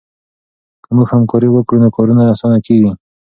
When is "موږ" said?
0.95-1.07